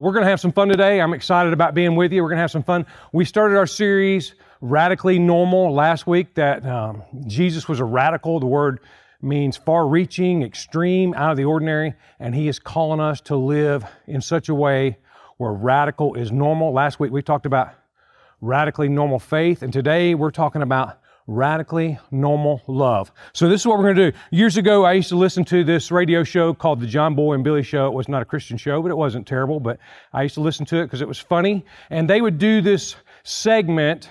[0.00, 0.98] We're going to have some fun today.
[0.98, 2.22] I'm excited about being with you.
[2.22, 2.86] We're going to have some fun.
[3.12, 8.40] We started our series, Radically Normal, last week, that um, Jesus was a radical.
[8.40, 8.80] The word
[9.20, 13.84] means far reaching, extreme, out of the ordinary, and He is calling us to live
[14.06, 14.96] in such a way
[15.36, 16.72] where radical is normal.
[16.72, 17.74] Last week we talked about
[18.40, 23.12] radically normal faith, and today we're talking about radically normal love.
[23.32, 24.18] So this is what we're going to do.
[24.30, 27.44] Years ago, I used to listen to this radio show called the John Boy and
[27.44, 27.86] Billy Show.
[27.86, 29.60] It was not a Christian show, but it wasn't terrible.
[29.60, 29.78] But
[30.12, 31.64] I used to listen to it because it was funny.
[31.90, 34.08] And they would do this segment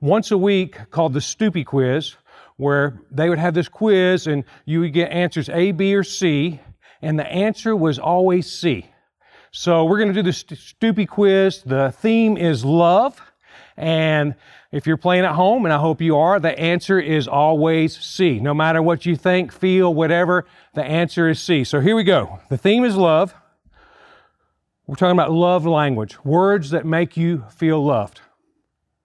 [0.00, 2.16] once a week called the Stoopy Quiz,
[2.56, 6.60] where they would have this quiz and you would get answers A, B, or C,
[7.02, 8.86] and the answer was always C.
[9.50, 11.62] So we're going to do the Stoopy Quiz.
[11.62, 13.20] The theme is love.
[13.78, 14.34] And
[14.72, 18.40] if you're playing at home, and I hope you are, the answer is always C.
[18.40, 21.62] No matter what you think, feel, whatever, the answer is C.
[21.62, 22.40] So here we go.
[22.50, 23.34] The theme is love.
[24.88, 28.20] We're talking about love language, words that make you feel loved.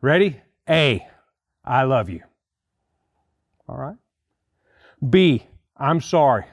[0.01, 0.41] Ready?
[0.67, 1.05] A,
[1.63, 2.23] I love you.
[3.69, 3.97] All right.
[5.07, 5.45] B,
[5.77, 6.45] I'm sorry.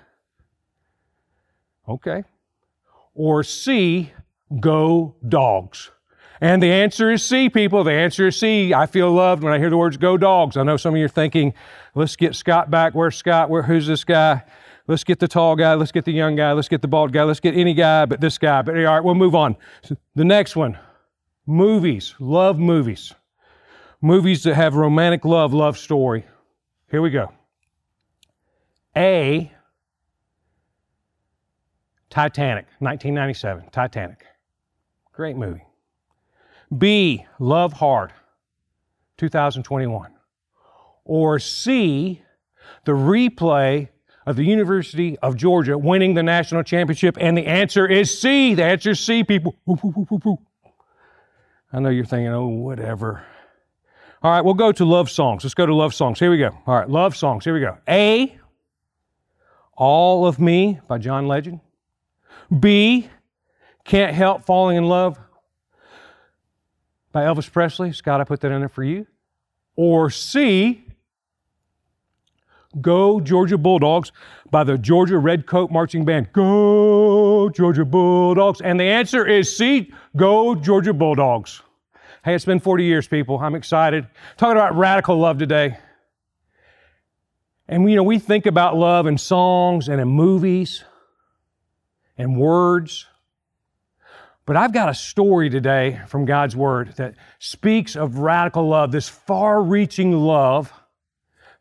[1.88, 2.24] Okay.
[3.14, 4.12] Or C,
[4.60, 5.90] go dogs.
[6.40, 7.84] And the answer is C, people.
[7.84, 8.72] The answer is C.
[8.72, 10.56] I feel loved when I hear the words go dogs.
[10.56, 11.52] I know some of you are thinking,
[11.94, 12.94] let's get Scott back.
[12.94, 13.50] Where's Scott?
[13.50, 14.42] Where, who's this guy?
[14.86, 15.74] Let's get the tall guy.
[15.74, 16.52] Let's get the young guy.
[16.52, 17.24] Let's get the bald guy.
[17.24, 18.62] Let's get any guy but this guy.
[18.62, 19.56] But all right, we'll move on.
[20.14, 20.78] The next one
[21.46, 22.14] movies.
[22.18, 23.12] Love movies.
[24.00, 26.24] Movies that have romantic love, love story.
[26.90, 27.32] Here we go.
[28.96, 29.52] A.
[32.08, 33.68] Titanic, 1997.
[33.70, 34.24] Titanic.
[35.12, 35.62] Great movie.
[36.76, 38.12] B, Love Hard,
[39.18, 40.12] 2021.
[41.04, 42.22] Or C,
[42.84, 43.88] the replay
[44.26, 47.16] of the University of Georgia winning the national championship?
[47.20, 48.54] And the answer is C.
[48.54, 49.56] The answer is C, people.
[51.72, 53.24] I know you're thinking, oh, whatever.
[54.22, 55.44] All right, we'll go to love songs.
[55.44, 56.18] Let's go to love songs.
[56.18, 56.56] Here we go.
[56.66, 57.44] All right, love songs.
[57.44, 57.78] Here we go.
[57.88, 58.38] A,
[59.76, 61.60] All of Me by John Legend.
[62.58, 63.08] B,
[63.84, 65.18] Can't Help Falling in Love
[67.12, 67.92] by Elvis Presley.
[67.92, 69.06] Scott, I put that in there for you.
[69.76, 70.84] Or C,
[72.80, 74.12] Go Georgia Bulldogs
[74.50, 76.32] by the Georgia Redcoat Marching Band.
[76.32, 78.60] Go Georgia Bulldogs.
[78.60, 81.62] And the answer is C, Go Georgia Bulldogs.
[82.24, 83.38] Hey, it's been 40 years, people.
[83.38, 84.06] I'm excited.
[84.36, 85.78] Talking about radical love today.
[87.66, 90.84] And you know, we think about love in songs and in movies
[92.18, 93.06] and words.
[94.46, 99.08] But I've got a story today from God's Word that speaks of radical love, this
[99.08, 100.72] far reaching love,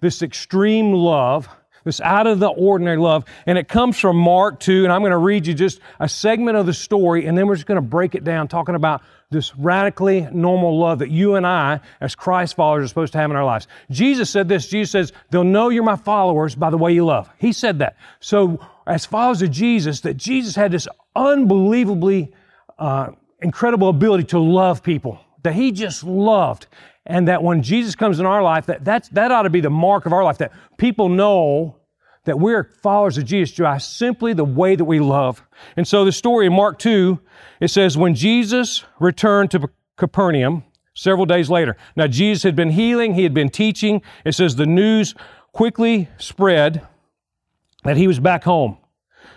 [0.02, 1.48] this extreme love,
[1.84, 3.26] this out of the ordinary love.
[3.46, 4.84] And it comes from Mark 2.
[4.84, 7.56] And I'm going to read you just a segment of the story, and then we're
[7.56, 9.02] just going to break it down, talking about
[9.32, 13.30] this radically normal love that you and I, as Christ followers, are supposed to have
[13.30, 13.68] in our lives.
[13.92, 17.30] Jesus said this Jesus says, They'll know you're my followers by the way you love.
[17.38, 17.96] He said that.
[18.20, 22.32] So, as followers of Jesus, that Jesus had this unbelievably
[22.80, 26.68] uh, incredible ability to love people, that he just loved.
[27.06, 29.70] And that when Jesus comes in our life, that, that's, that ought to be the
[29.70, 31.78] mark of our life, that people know
[32.26, 35.44] that we're followers of Jesus by simply the way that we love.
[35.76, 37.20] And so the story in Mark 2,
[37.62, 40.64] it says, when Jesus returned to Capernaum
[40.94, 41.78] several days later.
[41.96, 44.02] Now, Jesus had been healing, he had been teaching.
[44.26, 45.16] It says the news
[45.54, 46.86] quickly spread
[47.84, 48.78] that he was back home.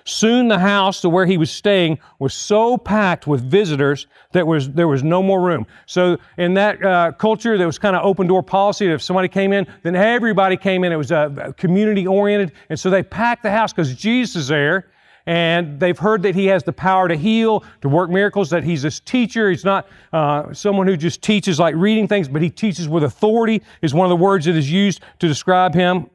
[0.04, 4.70] Soon the house to where he was staying was so packed with visitors that was,
[4.70, 5.66] there was no more room.
[5.86, 8.86] So in that uh, culture, there was kind of open door policy.
[8.88, 10.92] that If somebody came in, then everybody came in.
[10.92, 12.52] It was uh, community oriented.
[12.68, 14.88] And so they packed the house because Jesus is there.
[15.24, 18.82] And they've heard that he has the power to heal, to work miracles, that he's
[18.82, 19.50] this teacher.
[19.50, 23.62] He's not uh, someone who just teaches like reading things, but he teaches with authority,
[23.82, 26.10] is one of the words that is used to describe him.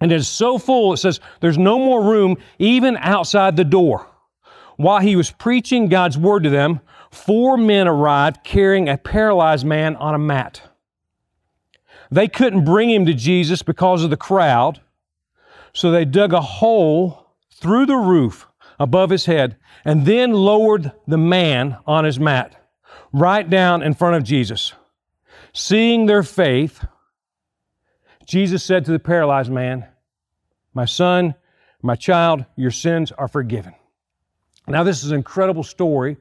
[0.00, 4.06] And it is so full, it says there's no more room even outside the door.
[4.76, 6.80] While he was preaching God's word to them,
[7.10, 10.62] four men arrived carrying a paralyzed man on a mat.
[12.10, 14.80] They couldn't bring him to Jesus because of the crowd,
[15.72, 18.46] so they dug a hole through the roof
[18.78, 22.54] above his head and then lowered the man on his mat
[23.12, 24.74] right down in front of Jesus.
[25.52, 26.84] Seeing their faith,
[28.26, 29.86] Jesus said to the paralyzed man,
[30.76, 31.34] My son,
[31.80, 33.72] my child, your sins are forgiven.
[34.68, 36.18] Now, this is an incredible story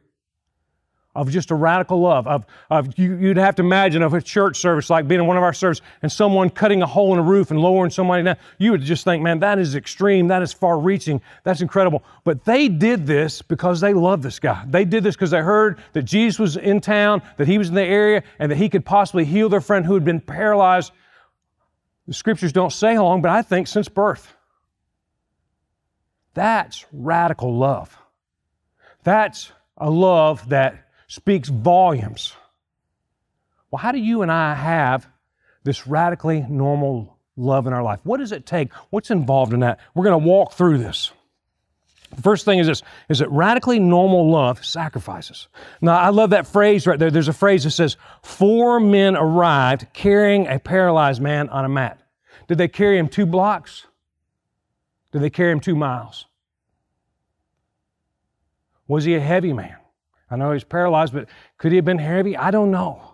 [1.13, 2.25] of just a radical love.
[2.25, 5.35] Of, of you, you'd have to imagine of a church service like being in one
[5.35, 8.37] of our services and someone cutting a hole in a roof and lowering somebody down.
[8.57, 10.29] You would just think, man, that is extreme.
[10.29, 11.21] That is far reaching.
[11.43, 12.05] That's incredible.
[12.23, 14.63] But they did this because they loved this guy.
[14.69, 17.75] They did this because they heard that Jesus was in town, that he was in
[17.75, 20.93] the area, and that he could possibly heal their friend who had been paralyzed.
[22.07, 24.34] The scriptures don't say how long, but I think since birth.
[26.35, 27.97] That's radical love.
[29.03, 32.33] That's a love that speaks volumes.
[33.71, 35.07] Well, how do you and I have
[35.63, 37.99] this radically normal love in our life?
[38.03, 38.71] What does it take?
[38.89, 39.79] What's involved in that?
[39.93, 41.11] We're going to walk through this.
[42.15, 45.47] The first thing is this is that radically normal love sacrifices.
[45.81, 47.11] Now, I love that phrase right there.
[47.11, 51.99] There's a phrase that says, Four men arrived carrying a paralyzed man on a mat.
[52.47, 53.85] Did they carry him two blocks?
[55.15, 56.25] Did they carry him two miles?
[58.85, 59.77] Was he a heavy man?
[60.29, 62.35] I know he's paralyzed, but could he have been heavy?
[62.35, 63.13] I don't know.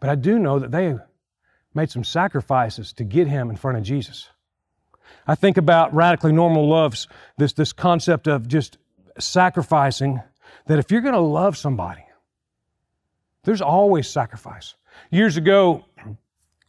[0.00, 0.94] But I do know that they
[1.74, 4.30] made some sacrifices to get him in front of Jesus.
[5.26, 8.78] I think about radically normal loves, this, this concept of just
[9.18, 10.22] sacrificing,
[10.66, 12.06] that if you're going to love somebody,
[13.44, 14.76] there's always sacrifice.
[15.10, 15.84] Years ago,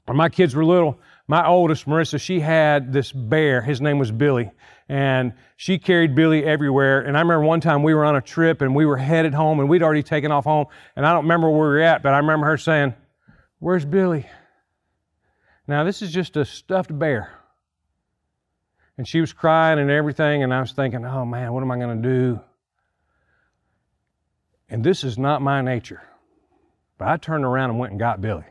[0.06, 3.61] when my kids were little, my oldest, Marissa, she had this bear.
[3.61, 4.49] His name was Billy
[4.89, 7.01] and she carried Billy everywhere.
[7.01, 9.59] And I remember one time we were on a trip and we were headed home
[9.59, 10.65] and we'd already taken off home.
[10.95, 12.95] And I don't remember where we were at, but I remember her saying,
[13.59, 14.25] Where's Billy?
[15.67, 17.31] Now, this is just a stuffed bear.
[18.97, 21.77] And she was crying and everything, and I was thinking, oh man, what am I
[21.77, 22.39] going to do?
[24.67, 26.01] And this is not my nature.
[26.97, 28.45] But I turned around and went and got Billy.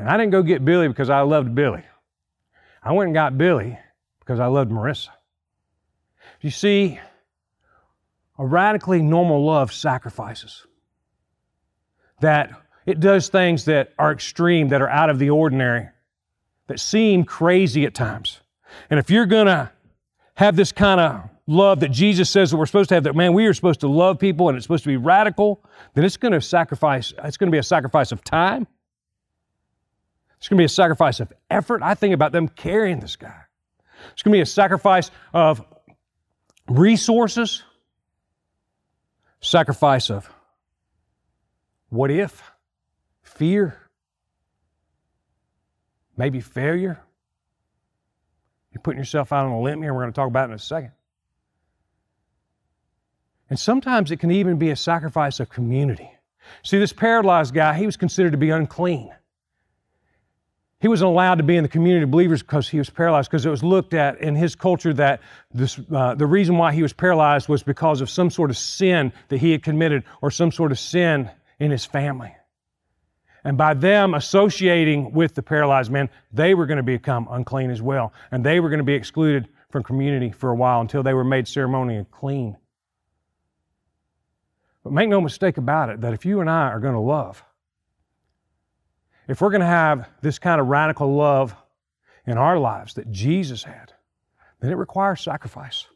[0.00, 1.84] And I didn't go get Billy because I loved Billy.
[2.82, 3.78] I went and got Billy
[4.20, 5.10] because I loved Marissa.
[6.40, 6.98] You see,
[8.38, 10.66] a radically normal love sacrifices.
[12.20, 12.50] That
[12.86, 15.90] it does things that are extreme, that are out of the ordinary,
[16.68, 18.40] that seem crazy at times.
[18.88, 19.70] And if you're going to
[20.36, 23.34] have this kind of love that Jesus says that we're supposed to have, that man,
[23.34, 25.62] we are supposed to love people and it's supposed to be radical,
[25.92, 28.66] then it's going to sacrifice, it's going to be a sacrifice of time.
[30.40, 31.82] It's going to be a sacrifice of effort.
[31.82, 33.42] I think about them carrying this guy.
[34.12, 35.62] It's going to be a sacrifice of
[36.66, 37.62] resources,
[39.42, 40.30] sacrifice of
[41.90, 42.42] what if,
[43.22, 43.78] fear,
[46.16, 46.98] maybe failure.
[48.72, 50.56] You're putting yourself out on a limb here, we're going to talk about it in
[50.56, 50.92] a second.
[53.50, 56.10] And sometimes it can even be a sacrifice of community.
[56.62, 59.12] See, this paralyzed guy, he was considered to be unclean.
[60.80, 63.44] He wasn't allowed to be in the community of believers because he was paralyzed, because
[63.44, 65.20] it was looked at in his culture that
[65.52, 69.12] this, uh, the reason why he was paralyzed was because of some sort of sin
[69.28, 72.34] that he had committed or some sort of sin in his family.
[73.44, 77.82] And by them associating with the paralyzed man, they were going to become unclean as
[77.82, 78.14] well.
[78.30, 81.24] And they were going to be excluded from community for a while until they were
[81.24, 82.56] made ceremonially clean.
[84.82, 87.44] But make no mistake about it that if you and I are going to love,
[89.30, 91.54] if we're going to have this kind of radical love
[92.26, 93.92] in our lives that Jesus had,
[94.58, 95.86] then it requires sacrifice.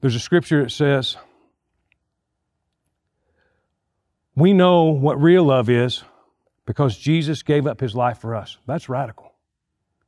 [0.00, 1.16] There's a scripture that says,
[4.36, 6.04] We know what real love is
[6.64, 8.56] because Jesus gave up his life for us.
[8.68, 9.32] That's radical.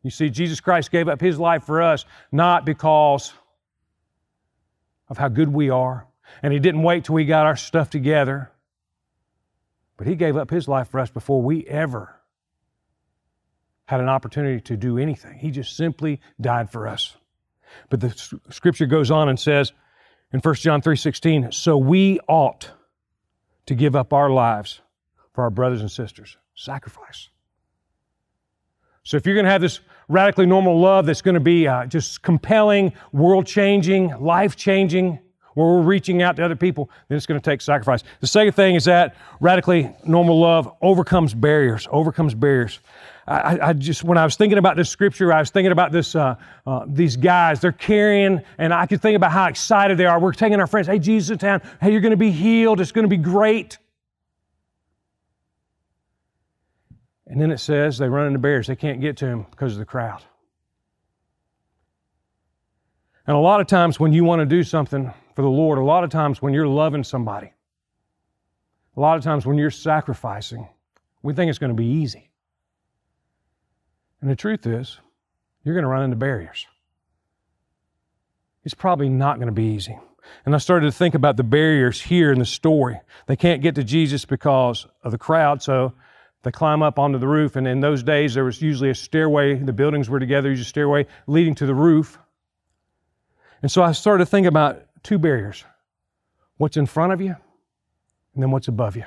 [0.04, 3.32] You see, Jesus Christ gave up his life for us not because
[5.08, 6.06] of how good we are,
[6.44, 8.52] and he didn't wait till we got our stuff together
[9.98, 12.14] but he gave up his life for us before we ever
[13.84, 15.38] had an opportunity to do anything.
[15.38, 17.16] He just simply died for us.
[17.90, 19.72] But the scripture goes on and says
[20.32, 22.70] in 1 John 3:16, "So we ought
[23.66, 24.80] to give up our lives
[25.32, 27.28] for our brothers and sisters." Sacrifice.
[29.02, 31.86] So if you're going to have this radically normal love that's going to be uh,
[31.86, 35.18] just compelling, world-changing, life-changing,
[35.58, 38.04] where we're reaching out to other people, then it's going to take sacrifice.
[38.20, 42.78] The second thing is that radically normal love overcomes barriers, overcomes barriers.
[43.26, 46.14] I, I, just when I was thinking about this scripture, I was thinking about this
[46.14, 47.60] uh, uh, these guys.
[47.60, 50.20] They're carrying, and I could think about how excited they are.
[50.20, 50.86] We're taking our friends.
[50.86, 51.60] Hey, Jesus in town.
[51.80, 52.80] Hey, you're going to be healed.
[52.80, 53.78] It's going to be great.
[57.26, 58.68] And then it says they run into barriers.
[58.68, 60.22] They can't get to him because of the crowd.
[63.26, 65.84] And a lot of times when you want to do something for the Lord, a
[65.84, 67.52] lot of times when you're loving somebody,
[68.96, 70.68] a lot of times when you're sacrificing,
[71.22, 72.28] we think it's going to be easy.
[74.20, 74.98] And the truth is,
[75.62, 76.66] you're going to run into barriers.
[78.64, 79.96] it's probably not going to be easy.
[80.44, 82.98] And I started to think about the barriers here in the story.
[83.28, 85.92] They can't get to Jesus because of the crowd, so
[86.42, 87.54] they climb up onto the roof.
[87.54, 89.54] And in those days, there was usually a stairway.
[89.54, 92.18] The buildings were together, there's a stairway leading to the roof.
[93.62, 95.64] And so I started to think about two barriers
[96.58, 97.34] what's in front of you,
[98.34, 99.04] and then what's above you.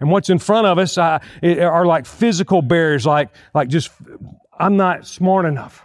[0.00, 3.92] And what's in front of us uh, are like physical barriers, like, like just,
[4.58, 5.82] I'm not smart enough.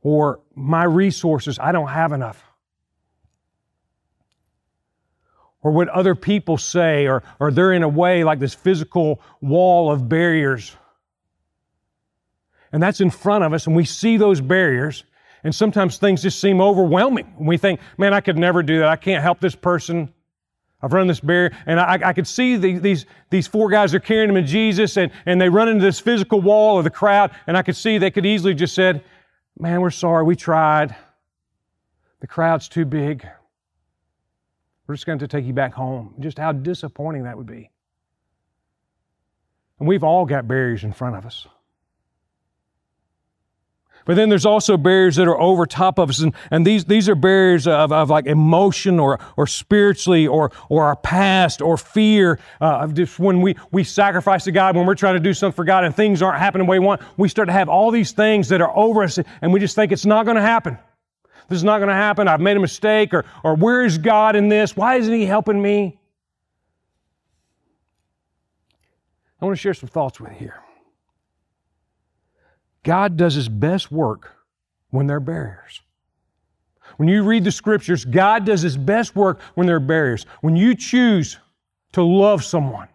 [0.00, 2.42] Or my resources, I don't have enough.
[5.62, 9.92] Or what other people say, or, or they're in a way like this physical wall
[9.92, 10.74] of barriers.
[12.72, 15.04] And that's in front of us, and we see those barriers,
[15.44, 17.34] and sometimes things just seem overwhelming.
[17.38, 18.88] We think, man, I could never do that.
[18.88, 20.12] I can't help this person.
[20.80, 24.00] I've run this barrier, and I, I could see the, these, these four guys are
[24.00, 27.30] carrying him to Jesus, and, and they run into this physical wall of the crowd,
[27.46, 29.04] and I could see they could easily just said,
[29.58, 30.96] Man, we're sorry, we tried.
[32.20, 33.26] The crowd's too big.
[34.86, 36.14] We're just going to take you back home.
[36.20, 37.70] Just how disappointing that would be.
[39.78, 41.46] And we've all got barriers in front of us.
[44.04, 46.20] But then there's also barriers that are over top of us.
[46.20, 50.84] And, and these, these are barriers of, of like emotion or, or spiritually or, or
[50.84, 52.38] our past or fear.
[52.60, 55.54] Uh, of just when we, we sacrifice to God, when we're trying to do something
[55.54, 57.90] for God and things aren't happening the way we want, we start to have all
[57.90, 60.78] these things that are over us and we just think it's not going to happen.
[61.48, 62.28] This is not going to happen.
[62.28, 63.12] I've made a mistake.
[63.12, 64.76] Or, or where is God in this?
[64.76, 65.98] Why isn't He helping me?
[69.40, 70.62] I want to share some thoughts with you here.
[72.84, 74.30] God does His best work
[74.90, 75.80] when there are barriers.
[76.96, 80.26] When you read the scriptures, God does His best work when there are barriers.
[80.40, 81.38] When you choose
[81.92, 82.88] to love someone,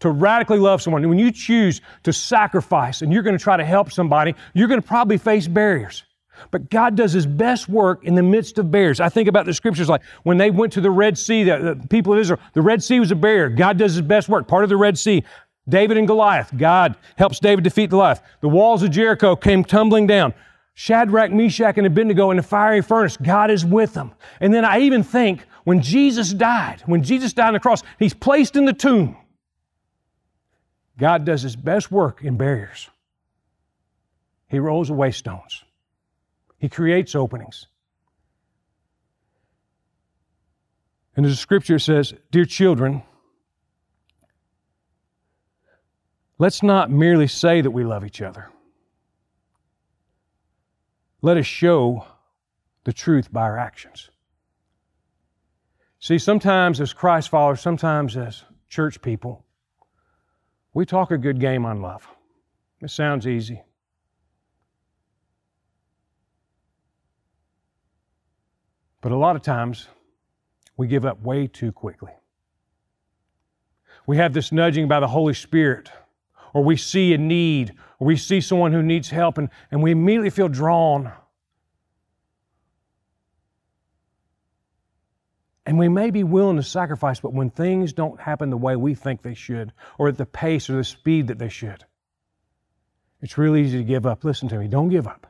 [0.00, 3.64] to radically love someone, when you choose to sacrifice and you're going to try to
[3.64, 6.04] help somebody, you're going to probably face barriers.
[6.52, 9.00] But God does His best work in the midst of barriers.
[9.00, 11.88] I think about the scriptures like when they went to the Red Sea, the, the
[11.88, 13.48] people of Israel, the Red Sea was a barrier.
[13.48, 14.46] God does His best work.
[14.46, 15.24] Part of the Red Sea,
[15.68, 16.50] David and Goliath.
[16.56, 18.22] God helps David defeat Goliath.
[18.40, 20.34] The walls of Jericho came tumbling down.
[20.74, 23.16] Shadrach, Meshach, and Abednego in the fiery furnace.
[23.16, 24.12] God is with them.
[24.40, 28.14] And then I even think when Jesus died, when Jesus died on the cross, he's
[28.14, 29.16] placed in the tomb.
[30.96, 32.88] God does his best work in barriers.
[34.48, 35.64] He rolls away stones.
[36.58, 37.66] He creates openings.
[41.16, 43.02] And the scripture says, Dear children,
[46.38, 48.50] Let's not merely say that we love each other.
[51.20, 52.06] Let us show
[52.84, 54.10] the truth by our actions.
[55.98, 59.44] See, sometimes as Christ followers, sometimes as church people,
[60.74, 62.06] we talk a good game on love.
[62.80, 63.60] It sounds easy.
[69.00, 69.88] But a lot of times,
[70.76, 72.12] we give up way too quickly.
[74.06, 75.90] We have this nudging by the Holy Spirit
[76.52, 79.90] or we see a need, or we see someone who needs help, and, and we
[79.90, 81.12] immediately feel drawn.
[85.66, 88.94] And we may be willing to sacrifice, but when things don't happen the way we
[88.94, 91.84] think they should, or at the pace or the speed that they should,
[93.20, 94.24] it's really easy to give up.
[94.24, 95.26] Listen to me, don't give up.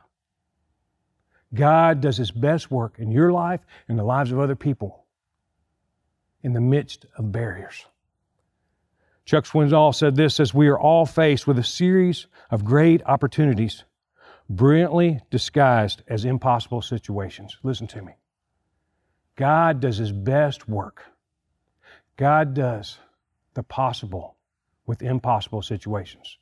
[1.55, 5.07] God does His best work in your life and the lives of other people
[6.43, 7.87] in the midst of barriers.
[9.29, 13.85] Chuck Swindoll said this says we are all faced with a series of great opportunities
[14.49, 17.59] brilliantly disguised as impossible situations.
[17.63, 18.15] Listen to me.
[19.37, 21.05] God does his best work.
[22.17, 22.97] God does
[23.53, 24.37] the possible
[24.87, 26.39] with impossible situations.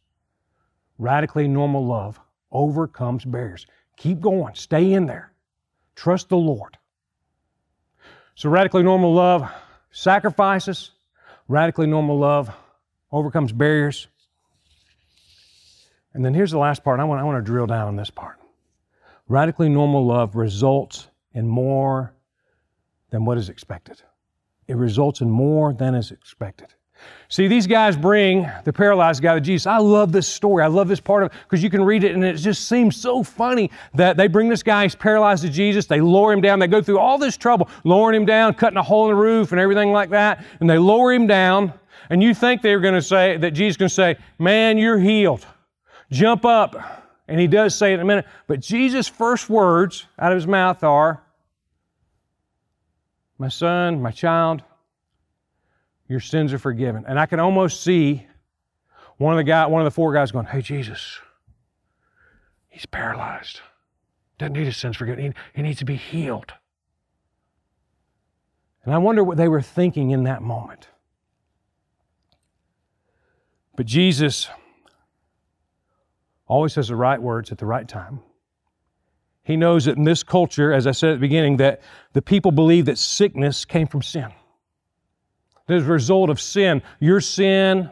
[0.96, 2.20] Radically normal love
[2.52, 3.66] overcomes barriers.
[3.96, 4.54] Keep going.
[4.54, 5.32] Stay in there.
[5.96, 6.78] Trust the Lord.
[8.36, 9.50] So, radically normal love
[9.90, 10.92] sacrifices.
[11.48, 12.54] Radically normal love
[13.12, 14.08] overcomes barriers.
[16.14, 17.00] And then here's the last part.
[17.00, 18.38] I want, I want to drill down on this part.
[19.28, 22.14] Radically normal love results in more
[23.10, 24.02] than what is expected.
[24.66, 26.68] It results in more than is expected.
[27.28, 29.66] See, these guys bring the paralyzed guy to Jesus.
[29.66, 30.62] I love this story.
[30.62, 32.96] I love this part of it because you can read it and it just seems
[32.96, 35.86] so funny that they bring this guy, he's paralyzed to Jesus.
[35.86, 36.58] They lower him down.
[36.58, 39.52] They go through all this trouble, lowering him down, cutting a hole in the roof
[39.52, 40.44] and everything like that.
[40.60, 41.72] And they lower him down.
[42.10, 45.46] And you think they're going to say, that Jesus can say, Man, you're healed.
[46.10, 47.02] Jump up.
[47.28, 48.26] And he does say it in a minute.
[48.46, 51.22] But Jesus' first words out of his mouth are,
[53.38, 54.62] My son, my child,
[56.08, 57.04] your sins are forgiven.
[57.08, 58.26] And I can almost see
[59.16, 61.18] one of the guy, one of the four guys going, Hey, Jesus,
[62.76, 63.60] He's paralyzed.
[64.36, 65.24] Doesn't need his sins forgiven.
[65.24, 66.52] He, he needs to be healed.
[68.84, 70.88] And I wonder what they were thinking in that moment.
[73.76, 74.48] But Jesus
[76.46, 78.20] always says the right words at the right time.
[79.42, 81.82] He knows that in this culture, as I said at the beginning, that
[82.14, 84.32] the people believe that sickness came from sin.
[85.68, 87.90] As a result of sin, your sin,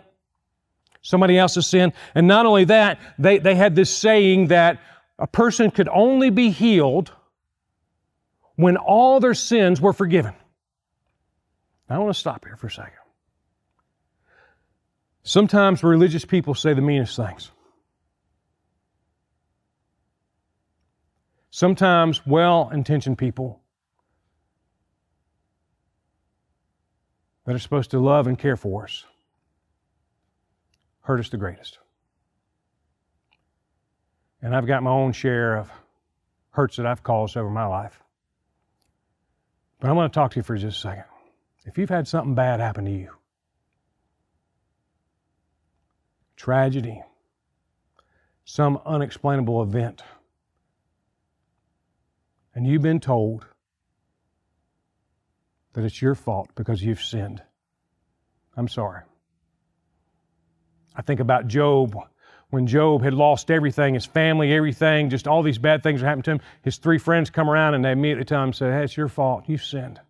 [1.02, 1.92] somebody else's sin.
[2.14, 4.80] And not only that, they, they had this saying that
[5.18, 7.12] a person could only be healed
[8.56, 10.34] when all their sins were forgiven.
[11.88, 13.03] I want to stop here for a second.
[15.24, 17.50] Sometimes religious people say the meanest things.
[21.50, 23.60] Sometimes well intentioned people
[27.44, 29.04] that are supposed to love and care for us
[31.04, 31.78] hurt us the greatest.
[34.42, 35.70] And I've got my own share of
[36.50, 37.98] hurts that I've caused over my life.
[39.80, 41.04] But I want to talk to you for just a second.
[41.66, 43.10] If you've had something bad happen to you,
[46.36, 47.02] tragedy,
[48.44, 50.02] some unexplainable event,
[52.54, 53.46] and you've been told
[55.72, 57.42] that it's your fault because you've sinned,
[58.56, 59.02] I'm sorry.
[60.94, 61.96] I think about Job.
[62.50, 66.24] When Job had lost everything, his family, everything, just all these bad things that happened
[66.26, 68.96] to him, his three friends come around and they immediately tell him, say, hey, it's
[68.96, 69.44] your fault.
[69.48, 70.00] You've sinned.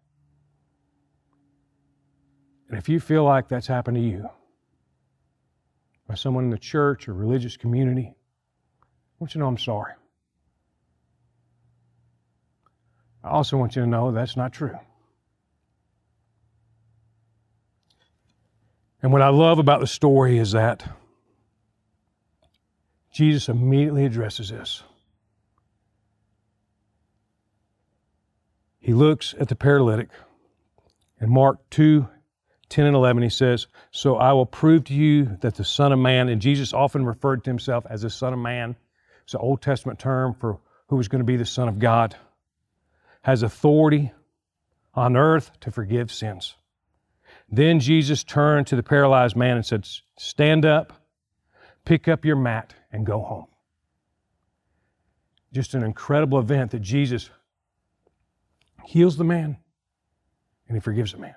[2.68, 4.28] And if you feel like that's happened to you
[6.06, 8.86] by someone in the church or religious community, I
[9.18, 9.94] want you to know I'm sorry.
[13.22, 14.78] I also want you to know that's not true.
[19.02, 20.96] And what I love about the story is that
[23.12, 24.82] Jesus immediately addresses this.
[28.78, 30.08] He looks at the paralytic.
[31.20, 32.08] In Mark 2
[32.68, 35.98] 10 and 11, he says, So I will prove to you that the Son of
[35.98, 38.76] Man, and Jesus often referred to himself as the Son of Man,
[39.24, 42.16] it's an Old Testament term for who was going to be the Son of God,
[43.22, 44.12] has authority
[44.94, 46.54] on earth to forgive sins.
[47.50, 49.86] Then Jesus turned to the paralyzed man and said,
[50.18, 50.92] Stand up,
[51.84, 53.46] pick up your mat, and go home.
[55.52, 57.30] Just an incredible event that Jesus
[58.84, 59.56] heals the man
[60.68, 61.34] and he forgives the man.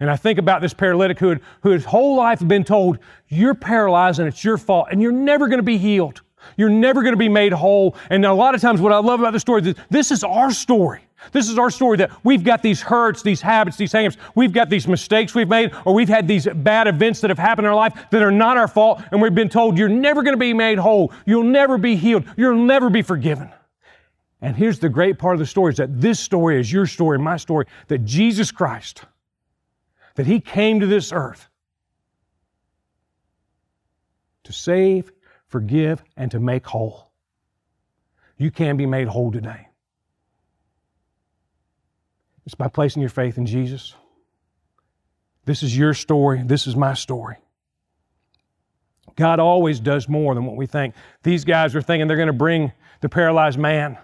[0.00, 2.98] And I think about this paralytic who, had, who his whole life had been told,
[3.28, 6.22] You're paralyzed and it's your fault, and you're never going to be healed.
[6.56, 7.96] You're never going to be made whole.
[8.10, 10.50] And a lot of times, what I love about the story is this is our
[10.50, 11.06] story.
[11.32, 14.16] This is our story that we've got these hurts, these habits, these hangups.
[14.34, 17.66] We've got these mistakes we've made, or we've had these bad events that have happened
[17.66, 20.34] in our life that are not our fault, and we've been told you're never going
[20.34, 21.12] to be made whole.
[21.24, 22.24] You'll never be healed.
[22.36, 23.50] You'll never be forgiven.
[24.42, 27.18] And here's the great part of the story is that this story is your story,
[27.18, 29.04] my story, that Jesus Christ,
[30.14, 31.48] that He came to this earth
[34.44, 35.10] to save,
[35.46, 37.10] forgive, and to make whole.
[38.36, 39.68] You can be made whole today.
[42.46, 43.94] It's by placing your faith in Jesus.
[45.44, 46.42] This is your story.
[46.44, 47.36] This is my story.
[49.16, 50.94] God always does more than what we think.
[51.22, 53.96] These guys are thinking they're going to bring the paralyzed man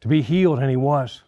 [0.00, 1.22] to be healed, and he was.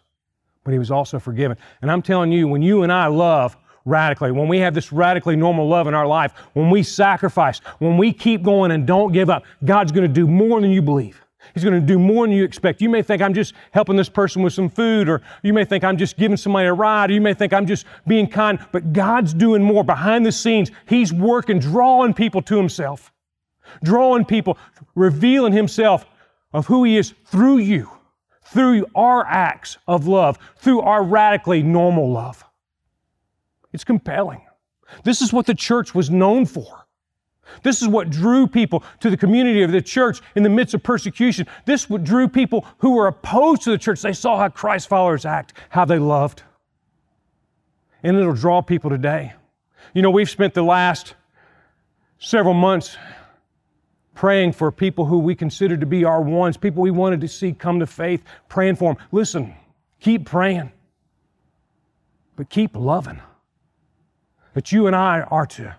[0.67, 1.55] But he was also forgiven.
[1.81, 5.37] And I'm telling you, when you and I love radically, when we have this radically
[5.37, 9.29] normal love in our life, when we sacrifice, when we keep going and don't give
[9.29, 11.23] up, God's going to do more than you believe.
[11.53, 12.81] He's going to do more than you expect.
[12.81, 15.85] You may think I'm just helping this person with some food, or you may think
[15.85, 18.91] I'm just giving somebody a ride, or you may think I'm just being kind, but
[18.91, 20.69] God's doing more behind the scenes.
[20.85, 23.13] He's working, drawing people to Himself,
[23.85, 24.57] drawing people,
[24.95, 26.05] revealing Himself
[26.51, 27.89] of who He is through you,
[28.51, 32.43] through our acts of love, through our radically normal love.
[33.73, 34.41] It's compelling.
[35.03, 36.85] This is what the church was known for.
[37.63, 40.83] This is what drew people to the community of the church in the midst of
[40.83, 41.47] persecution.
[41.65, 44.01] This what drew people who were opposed to the church.
[44.01, 46.43] They saw how Christ followers act, how they loved.
[48.03, 49.33] And it'll draw people today.
[49.93, 51.15] You know, we've spent the last
[52.19, 52.97] several months
[54.17, 57.53] praying for people who we consider to be our ones, people we wanted to see
[57.53, 59.03] come to faith, praying for them.
[59.11, 59.53] Listen,
[59.99, 60.71] keep praying,
[62.35, 63.21] but keep loving.
[64.55, 65.75] That you and I are to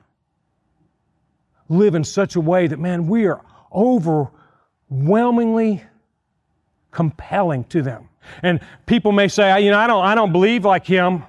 [1.69, 5.83] live in such a way that, man, we are overwhelmingly
[6.93, 8.09] compelling to them.
[8.45, 11.25] And people may say, you know, I don't, I don't believe like him.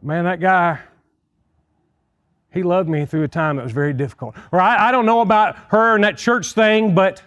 [0.00, 0.78] Man, that guy,
[2.52, 4.34] he loved me through a time that was very difficult.
[4.52, 7.22] Or I, I don't know about her and that church thing, but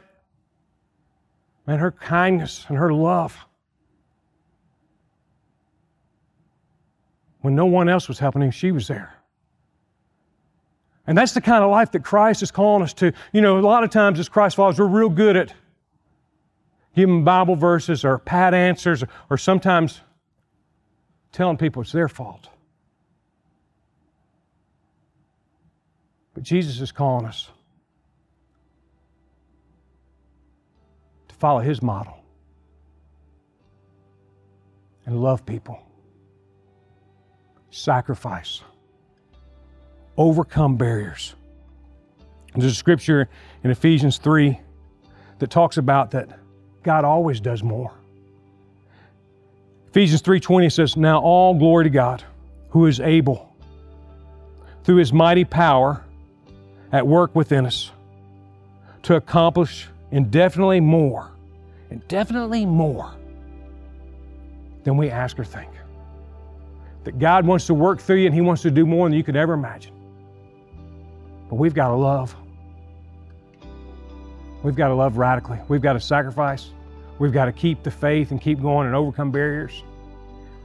[1.66, 3.38] and her kindness and her love.
[7.42, 9.16] When no one else was helping she was there.
[11.06, 13.12] And that's the kind of life that Christ is calling us to.
[13.34, 15.54] You know, a lot of times as Christ followers, we're real good at
[16.96, 20.02] giving Bible verses or pat answers or sometimes
[21.34, 22.48] telling people it's their fault.
[26.34, 27.50] But Jesus is calling us
[31.28, 32.18] to follow His model
[35.06, 35.80] and love people,
[37.70, 38.62] sacrifice,
[40.18, 41.36] overcome barriers.
[42.56, 43.30] There's a scripture
[43.64, 44.60] in Ephesians 3
[45.40, 46.40] that talks about that
[46.84, 47.92] God always does more.
[49.88, 52.24] Ephesians 3:20 says, "Now all glory to God,
[52.70, 53.54] who is able
[54.84, 56.04] through his mighty power
[56.94, 57.92] at work within us
[59.02, 61.32] to accomplish indefinitely more,
[61.90, 63.12] indefinitely more
[64.84, 65.72] than we ask or think.
[67.04, 69.24] That God wants to work through you and he wants to do more than you
[69.24, 69.94] could ever imagine.
[71.50, 72.34] But we've got to love.
[74.62, 75.60] We've got to love radically.
[75.68, 76.70] We've got to sacrifice.
[77.20, 79.84] We've got to keep the faith and keep going and overcome barriers.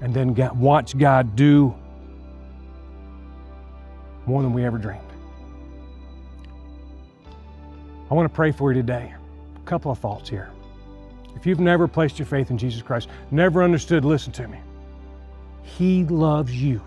[0.00, 1.74] And then watch God do
[4.26, 5.07] more than we ever dreamed.
[8.10, 9.12] I want to pray for you today.
[9.56, 10.50] A couple of thoughts here.
[11.36, 14.58] If you've never placed your faith in Jesus Christ, never understood, listen to me.
[15.62, 16.80] He loves you,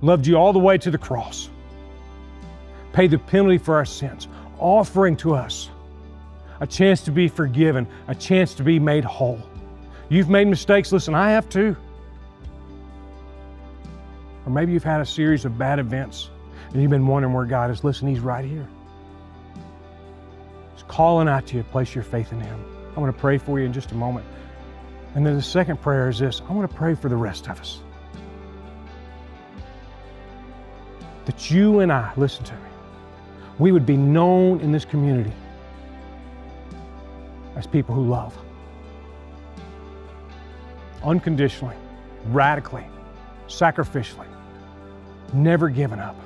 [0.00, 1.50] loved you all the way to the cross,
[2.92, 5.70] paid the penalty for our sins, offering to us
[6.60, 9.40] a chance to be forgiven, a chance to be made whole.
[10.08, 10.90] You've made mistakes.
[10.90, 11.76] Listen, I have too.
[14.44, 16.30] Or maybe you've had a series of bad events
[16.72, 17.84] and you've been wondering where God is.
[17.84, 18.68] Listen, He's right here.
[21.00, 22.62] Calling out to you to place your faith in Him.
[22.94, 24.26] I want to pray for you in just a moment.
[25.14, 27.58] And then the second prayer is this I want to pray for the rest of
[27.58, 27.80] us.
[31.24, 32.68] That you and I, listen to me,
[33.58, 35.32] we would be known in this community
[37.56, 38.36] as people who love
[41.02, 41.76] unconditionally,
[42.26, 42.84] radically,
[43.48, 44.28] sacrificially,
[45.32, 46.16] never giving up,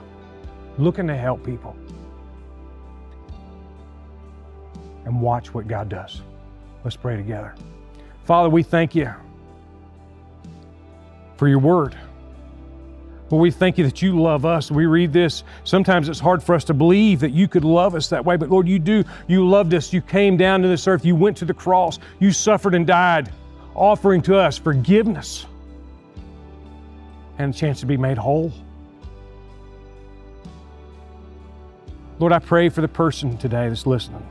[0.79, 1.77] looking to help people,
[5.05, 6.23] and watch what God does.
[6.85, 7.55] Let's pray together.
[8.25, 9.13] Father, we thank you
[11.37, 11.97] for your word.
[13.31, 14.71] Well, we thank you that you love us.
[14.71, 15.45] We read this.
[15.65, 18.51] Sometimes it's hard for us to believe that you could love us that way, but
[18.51, 19.03] Lord, you do.
[19.27, 19.93] You loved us.
[19.93, 21.05] You came down to this earth.
[21.05, 21.99] You went to the cross.
[22.21, 23.33] You suffered and died,
[23.75, 25.47] offering to us forgiveness
[27.39, 28.53] and a chance to be made whole.
[32.19, 34.25] Lord, I pray for the person today that's listening.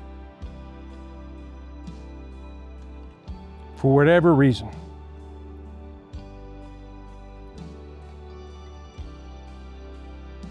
[3.83, 4.69] For whatever reason,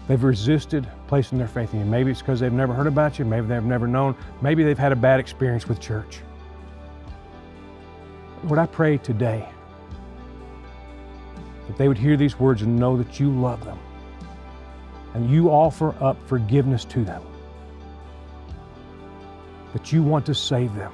[0.07, 1.85] They've resisted placing their faith in you.
[1.85, 3.25] Maybe it's because they've never heard about you.
[3.25, 4.15] Maybe they've never known.
[4.41, 6.19] Maybe they've had a bad experience with church.
[8.43, 9.49] Lord, I pray today
[11.67, 13.79] that they would hear these words and know that you love them
[15.15, 17.23] and you offer up forgiveness to them.
[19.71, 20.91] That you want to save them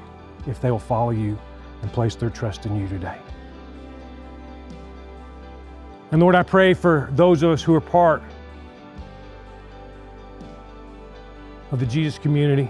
[0.48, 1.38] if they will follow you
[1.82, 3.18] and place their trust in you today.
[6.12, 8.24] And Lord, I pray for those of us who are part
[11.72, 12.70] of the Jesus community.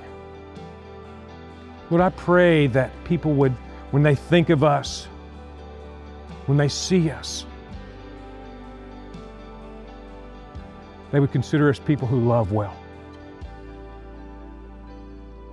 [1.89, 3.53] Lord, I pray that people would,
[3.91, 5.05] when they think of us,
[6.45, 7.45] when they see us,
[11.11, 12.75] they would consider us people who love well,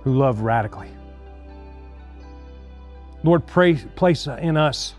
[0.03, 0.89] who love radically.
[3.23, 4.93] Lord, pray, place in us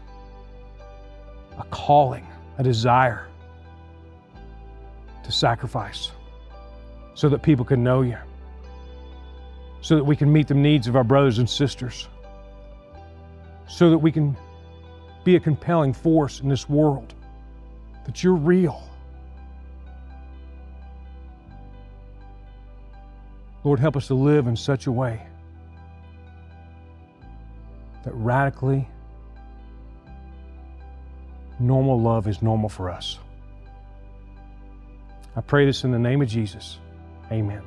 [1.58, 2.26] a calling,
[2.58, 3.26] a desire
[5.24, 6.12] to sacrifice
[7.14, 8.18] so that people can know you
[9.80, 12.08] so that we can meet the needs of our brothers and sisters,
[13.66, 14.36] so that we can
[15.24, 17.14] be a compelling force in this world,
[18.04, 18.82] that you're real.
[23.64, 25.26] Lord, help us to live in such a way
[28.04, 28.88] that radically
[31.58, 33.18] normal love is normal for us.
[35.36, 36.78] I pray this in the name of Jesus.
[37.30, 37.62] Amen.